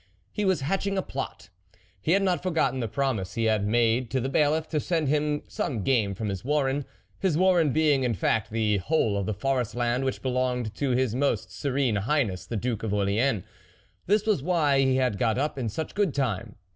He 0.31 0.45
was 0.45 0.61
hatching 0.61 0.97
a 0.97 1.03
plot. 1.03 1.49
He 2.01 2.13
had 2.13 2.23
not 2.23 2.41
forgotten 2.41 2.79
the 2.79 2.87
promise 2.87 3.35
he 3.35 3.43
had 3.43 3.67
made 3.67 4.09
to 4.09 4.19
the 4.19 4.29
Bailiff 4.29 4.67
to 4.69 4.79
send 4.79 5.09
him 5.09 5.43
some 5.47 5.83
game 5.83 6.15
from 6.15 6.29
his 6.29 6.43
warren; 6.43 6.85
his 7.19 7.37
warren 7.37 7.71
being, 7.71 8.01
in 8.03 8.15
fact, 8.15 8.49
the 8.49 8.77
whole 8.79 9.15
of 9.15 9.27
the 9.27 9.33
forest 9.35 9.75
land 9.75 10.03
which 10.03 10.23
belonged 10.23 10.73
to 10.73 10.89
his 10.89 11.13
most 11.13 11.51
serene 11.51 11.97
Highness 11.97 12.47
the 12.47 12.57
Duke 12.57 12.81
of 12.81 12.95
Orleans. 12.95 13.43
This 14.07 14.25
was 14.25 14.41
why 14.41 14.79
he 14.79 14.95
had 14.95 15.19
got 15.19 15.37
up 15.37 15.55
in 15.59 15.69
such 15.69 15.93
good 15.93 16.15
time. 16.15 16.55